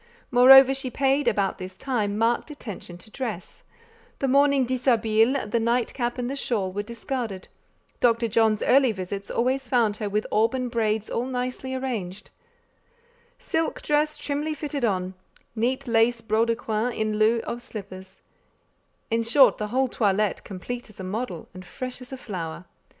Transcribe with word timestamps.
Moreover, 0.31 0.73
she 0.73 0.89
paid, 0.89 1.27
about 1.27 1.59
this 1.59 1.77
time, 1.77 2.17
marked 2.17 2.49
attention 2.49 2.97
to 2.97 3.11
dress: 3.11 3.61
the 4.17 4.27
morning 4.27 4.65
dishabille, 4.65 5.47
the 5.47 5.59
nightcap 5.59 6.17
and 6.17 6.39
shawl, 6.39 6.73
were 6.73 6.81
discarded; 6.81 7.49
Dr. 7.99 8.27
John's 8.27 8.63
early 8.63 8.91
visits 8.93 9.29
always 9.29 9.69
found 9.69 9.97
her 9.97 10.09
with 10.09 10.25
auburn 10.31 10.69
braids 10.69 11.07
all 11.11 11.27
nicely 11.27 11.75
arranged, 11.75 12.31
silk 13.37 13.83
dress 13.83 14.17
trimly 14.17 14.55
fitted 14.55 14.83
on, 14.83 15.13
neat 15.55 15.85
laced 15.87 16.27
brodequins 16.27 16.95
in 16.95 17.19
lieu 17.19 17.41
of 17.41 17.61
slippers: 17.61 18.21
in 19.11 19.21
short 19.21 19.59
the 19.59 19.67
whole 19.67 19.87
toilette 19.87 20.43
complete 20.43 20.89
as 20.89 20.99
a 20.99 21.03
model, 21.03 21.47
and 21.53 21.63
fresh 21.63 22.01
as 22.01 22.11
a 22.11 22.17
flower. 22.17 22.65